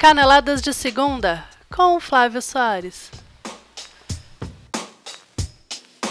[0.00, 3.10] Caneladas de Segunda, com Flávio Soares.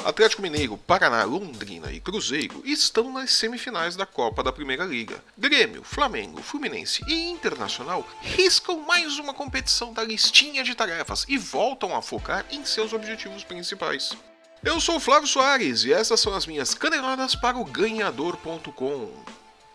[0.05, 5.23] Atlético Mineiro, Paraná, Londrina e Cruzeiro estão nas semifinais da Copa da Primeira Liga.
[5.35, 11.95] Grêmio, Flamengo, Fluminense e Internacional riscam mais uma competição da listinha de tarefas e voltam
[11.95, 14.15] a focar em seus objetivos principais.
[14.63, 19.09] Eu sou Flávio Soares e essas são as minhas caneladas para o ganhador.com.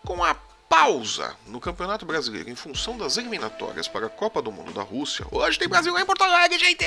[0.07, 0.35] Com a
[0.75, 5.25] pausa no Campeonato Brasileiro em função das eliminatórias para a Copa do Mundo da Rússia,
[5.31, 6.85] hoje tem Brasil em Porto Alegre, gente!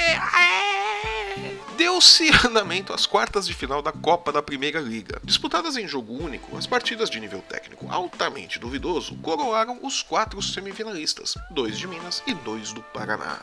[1.77, 5.21] Deu-se andamento às quartas de final da Copa da Primeira Liga.
[5.23, 11.35] Disputadas em jogo único, as partidas de nível técnico altamente duvidoso coroaram os quatro semifinalistas,
[11.49, 13.39] dois de Minas e dois do Paraná.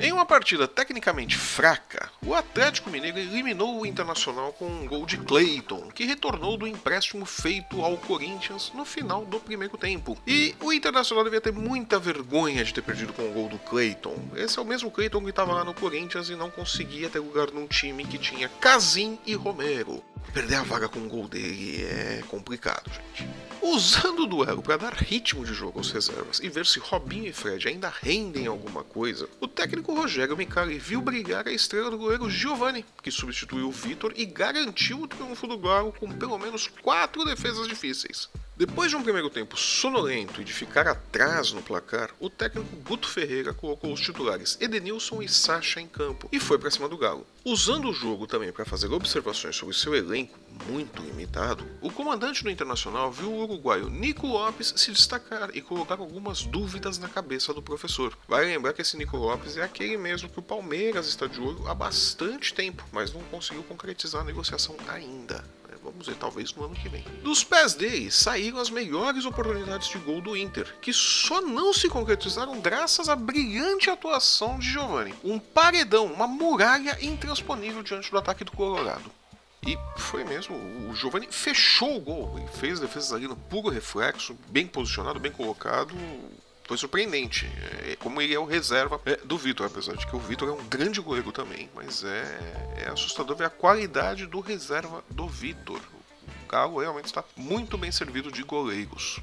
[0.00, 5.16] Em uma partida tecnicamente fraca, o Atlético Mineiro eliminou o Internacional com um gol de
[5.18, 10.16] Clayton, que retornou do empréstimo feito ao Corinthians no final do primeiro tempo.
[10.24, 14.16] E o Internacional devia ter muita vergonha de ter perdido com o gol do Clayton.
[14.36, 17.50] Esse é o mesmo Clayton que estava lá no Corinthians e não conseguia ter lugar
[17.50, 20.00] num time que tinha Casim e Romero.
[20.32, 23.28] Perder a vaga com o gol dele é complicado, gente.
[23.60, 27.32] Usando o duelo para dar ritmo de jogo aos reservas e ver se Robinho e
[27.32, 32.30] Fred ainda rendem alguma coisa, o técnico Rogério Micali viu brilhar a estrela do goleiro
[32.30, 37.24] Giovani, que substituiu o Vitor e garantiu o triunfo do Galo com pelo menos quatro
[37.24, 38.28] defesas difíceis.
[38.58, 43.08] Depois de um primeiro tempo sonolento e de ficar atrás no placar, o técnico Guto
[43.08, 47.24] Ferreira colocou os titulares Edenilson e Sacha em campo e foi para cima do Galo.
[47.44, 50.36] Usando o jogo também para fazer observações sobre seu elenco,
[50.66, 56.00] muito limitado, o comandante do Internacional viu o uruguaio Nico Lopes se destacar e colocar
[56.00, 58.18] algumas dúvidas na cabeça do professor.
[58.26, 61.64] Vai lembrar que esse Nico Lopes é aquele mesmo que o Palmeiras está de olho
[61.68, 65.44] há bastante tempo, mas não conseguiu concretizar a negociação ainda.
[65.90, 67.02] Vamos ver, talvez no ano que vem.
[67.22, 71.88] Dos pés dele saíram as melhores oportunidades de gol do Inter, que só não se
[71.88, 75.14] concretizaram graças à brilhante atuação de Giovani.
[75.24, 79.10] Um paredão, uma muralha intransponível diante do ataque do Colorado.
[79.66, 80.56] E foi mesmo,
[80.88, 85.32] o Giovani fechou o gol, ele fez defesas ali no puro reflexo, bem posicionado, bem
[85.32, 85.94] colocado,
[86.68, 87.50] foi surpreendente.
[87.86, 90.52] É, como ele é o reserva é, do Vitor, apesar de que o Vitor é
[90.52, 95.80] um grande goleiro também, mas é, é assustador ver a qualidade do reserva do Vitor.
[96.44, 99.18] O Galo realmente está muito bem servido de goleiros.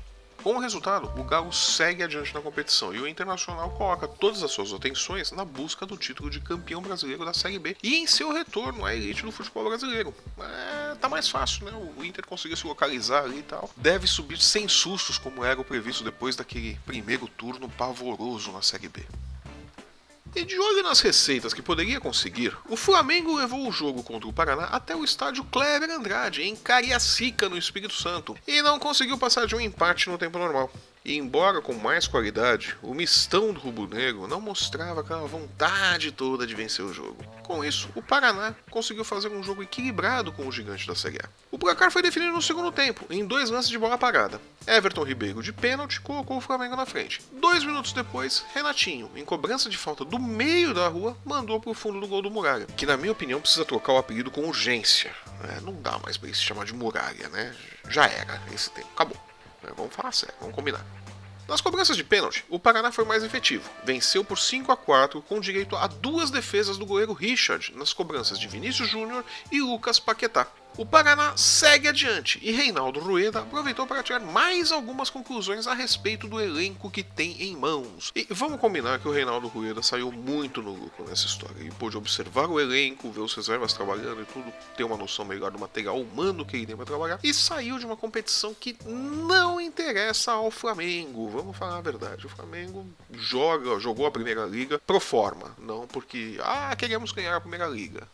[0.45, 4.51] Com o resultado, o Galo segue adiante na competição e o Internacional coloca todas as
[4.51, 8.31] suas atenções na busca do título de campeão brasileiro da Série B e em seu
[8.31, 10.13] retorno à elite do futebol brasileiro.
[10.39, 11.71] É, tá mais fácil, né?
[11.97, 13.69] O Inter conseguiu se localizar ali e tal.
[13.77, 18.89] Deve subir sem sustos, como era o previsto depois daquele primeiro turno pavoroso na Série
[18.89, 19.03] B.
[20.35, 24.33] E de olho nas receitas que poderia conseguir, o Flamengo levou o jogo contra o
[24.33, 29.47] Paraná até o estádio Kleber Andrade, em Cariacica, no Espírito Santo, e não conseguiu passar
[29.47, 30.69] de um empate no tempo normal.
[31.05, 36.55] E embora com mais qualidade, o mistão do rubro-negro não mostrava aquela vontade toda de
[36.55, 37.23] vencer o jogo.
[37.43, 41.29] Com isso, o Paraná conseguiu fazer um jogo equilibrado com o gigante da Série A.
[41.51, 44.41] O placar foi definido no segundo tempo, em dois lances de bola parada.
[44.66, 47.22] Everton Ribeiro, de pênalti, colocou o Flamengo na frente.
[47.39, 51.75] Dois minutos depois, Renatinho, em cobrança de falta do meio da rua, mandou para o
[51.75, 55.11] fundo do gol do Muralha, que na minha opinião precisa trocar o apelido com urgência.
[55.43, 57.55] É, não dá mais para ele se chamar de Muralha, né?
[57.87, 59.34] Já era esse tempo, acabou.
[59.66, 60.86] É, vamos falar sério, vamos combinar.
[61.48, 63.70] Nas cobranças de pênalti, o Paraná foi mais efetivo.
[63.84, 68.40] Venceu por 5 a 4 com direito a duas defesas do goleiro Richard nas cobranças
[68.40, 70.48] de Vinícius Júnior e Lucas Paquetá.
[70.78, 76.28] O Paraná segue adiante e Reinaldo Rueda aproveitou para tirar mais algumas conclusões a respeito
[76.28, 78.12] do elenco que tem em mãos.
[78.13, 81.56] E vamos combinar que o Reinaldo Rueda saiu muito no lucro nessa história.
[81.62, 85.50] Ele pôde observar o elenco, ver os reservas trabalhando e tudo, ter uma noção melhor
[85.50, 89.62] do material humano que ele tem para trabalhar e saiu de uma competição que não
[89.62, 91.30] interessa ao Flamengo.
[91.30, 92.25] Vamos falar a verdade.
[92.25, 97.41] O Flamengo joga, jogou a primeira liga pro forma, não porque ah, queremos ganhar a
[97.41, 98.06] primeira liga.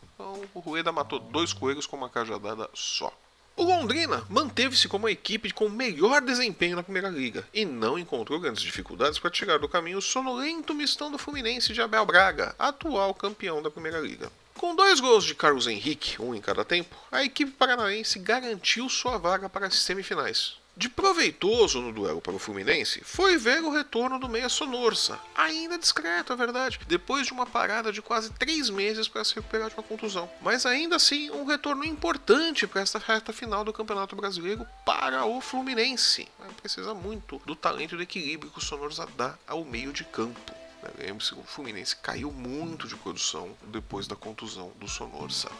[0.54, 3.12] O Rueda matou dois coelhos com uma cajadada só.
[3.54, 8.40] O Londrina manteve-se como a equipe com melhor desempenho na Primeira Liga e não encontrou
[8.40, 13.12] grandes dificuldades para tirar do caminho o sonolento mistão do Fluminense de Abel Braga, atual
[13.12, 14.32] campeão da Primeira Liga.
[14.56, 19.18] Com dois gols de Carlos Henrique, um em cada tempo, a equipe paranaense garantiu sua
[19.18, 20.61] vaga para as semifinais.
[20.74, 25.78] De proveitoso no duelo para o Fluminense foi ver o retorno do meia Sonorsa, ainda
[25.78, 29.74] discreto, é verdade, depois de uma parada de quase três meses para se recuperar de
[29.74, 30.30] uma contusão.
[30.40, 35.42] Mas ainda assim, um retorno importante para esta reta final do Campeonato Brasileiro para o
[35.42, 36.26] Fluminense.
[36.62, 40.54] Precisa muito do talento e do equilíbrio que o Sonorsa dá ao meio de campo.
[40.98, 45.50] Lembre-se, o Fluminense caiu muito de produção depois da contusão do Sonorsa.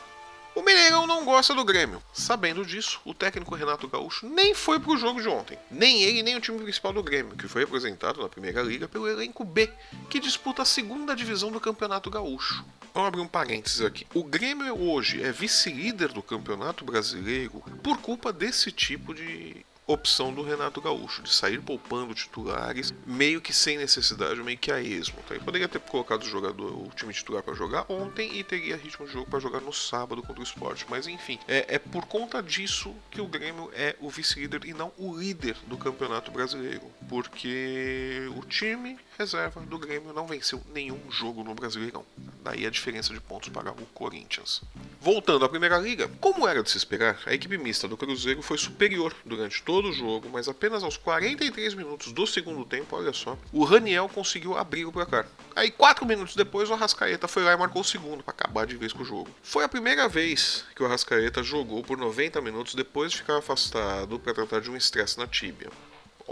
[0.62, 2.00] O Mineirão não gosta do Grêmio.
[2.12, 5.58] Sabendo disso, o técnico Renato Gaúcho nem foi pro jogo de ontem.
[5.68, 9.08] Nem ele, nem o time principal do Grêmio, que foi apresentado na Primeira Liga pelo
[9.08, 9.68] elenco B,
[10.08, 12.64] que disputa a segunda divisão do Campeonato Gaúcho.
[12.94, 14.06] Vamos abrir um parênteses aqui.
[14.14, 20.42] O Grêmio hoje é vice-líder do Campeonato Brasileiro por culpa desse tipo de opção do
[20.42, 25.18] Renato Gaúcho, de sair poupando titulares, meio que sem necessidade, meio que a esmo.
[25.28, 25.34] Tá?
[25.34, 29.06] Ele poderia ter colocado o jogador, o time titular para jogar ontem e teria ritmo
[29.06, 30.86] de jogo para jogar no sábado contra o esporte.
[30.88, 34.92] Mas enfim, é, é por conta disso que o Grêmio é o vice-líder e não
[34.98, 36.84] o líder do Campeonato Brasileiro.
[37.08, 42.04] Porque o time reserva do Grêmio não venceu nenhum jogo no Brasileirão.
[42.42, 44.62] Daí a diferença de pontos para o Corinthians.
[45.00, 48.58] Voltando à Primeira Liga, como era de se esperar, a equipe mista do Cruzeiro foi
[48.58, 53.38] superior durante todo o jogo, mas apenas aos 43 minutos do segundo tempo, olha só,
[53.52, 55.26] o Raniel conseguiu abrir o placar.
[55.54, 58.76] Aí, 4 minutos depois, o Arrascaeta foi lá e marcou o segundo para acabar de
[58.76, 59.30] vez com o jogo.
[59.42, 64.18] Foi a primeira vez que o Arrascaeta jogou por 90 minutos depois de ficar afastado
[64.18, 65.70] para tratar de um estresse na tíbia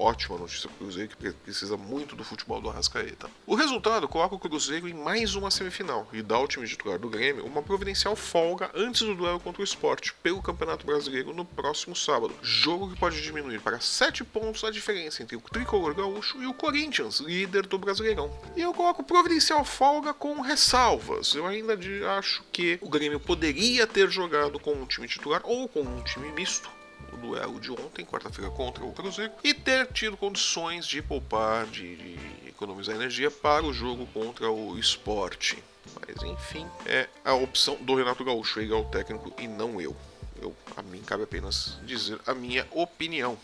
[0.00, 3.30] ótima notícia para o Cruzeiro, que precisa muito do futebol do Arrascaeta.
[3.46, 7.10] O resultado coloca o Cruzeiro em mais uma semifinal e dá ao time titular do
[7.10, 11.94] Grêmio uma providencial folga antes do duelo contra o esporte pelo Campeonato Brasileiro no próximo
[11.94, 12.34] sábado.
[12.40, 16.54] Jogo que pode diminuir para 7 pontos a diferença entre o tricolor gaúcho e o
[16.54, 18.30] Corinthians, líder do Brasileirão.
[18.56, 21.34] E eu coloco providencial folga com ressalvas.
[21.34, 21.78] Eu ainda
[22.16, 26.32] acho que o Grêmio poderia ter jogado com um time titular ou com um time
[26.32, 26.79] misto
[27.20, 32.48] duelo de ontem, quarta-feira, contra o Cruzeiro, e ter tido condições de poupar, de, de
[32.48, 35.62] economizar energia para o jogo contra o esporte.
[36.00, 39.96] Mas enfim, é a opção do Renato Gaúcho, ele é o técnico e não eu.
[40.40, 40.54] eu.
[40.76, 43.38] A mim cabe apenas dizer a minha opinião.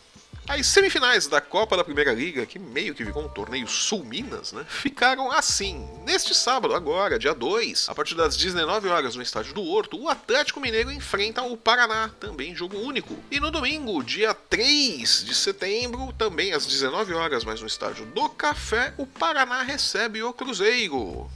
[0.48, 4.64] As semifinais da Copa da Primeira Liga, que meio que ficou um torneio sul-minas, né?
[4.68, 5.88] Ficaram assim.
[6.04, 10.08] Neste sábado, agora, dia 2, a partir das 19 horas no estádio do Horto, o
[10.08, 13.18] Atlético Mineiro enfrenta o Paraná, também jogo único.
[13.28, 18.28] E no domingo, dia 3 de setembro, também às 19 horas, mas no estádio do
[18.28, 21.28] Café, o Paraná recebe o Cruzeiro.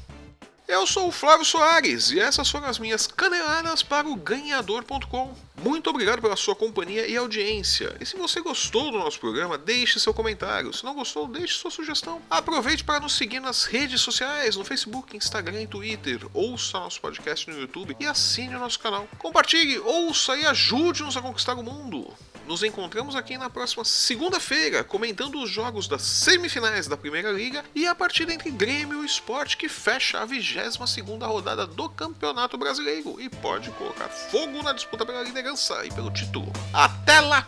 [0.70, 5.34] Eu sou o Flávio Soares e essas foram as minhas caneladas para o ganhador.com.
[5.60, 7.96] Muito obrigado pela sua companhia e audiência.
[8.00, 10.72] E se você gostou do nosso programa, deixe seu comentário.
[10.72, 12.22] Se não gostou, deixe sua sugestão.
[12.30, 16.20] Aproveite para nos seguir nas redes sociais, no Facebook, Instagram e Twitter.
[16.32, 19.08] Ouça nosso podcast no YouTube e assine o nosso canal.
[19.18, 22.14] Compartilhe, ouça e ajude-nos a conquistar o mundo.
[22.50, 27.86] Nos encontramos aqui na próxima segunda-feira, comentando os jogos das semifinais da Primeira Liga e
[27.86, 33.20] a partida entre Grêmio e Sport que fecha a 22 segunda rodada do Campeonato Brasileiro
[33.20, 36.52] e pode colocar fogo na disputa pela liderança e pelo título.
[36.72, 37.46] Até lá!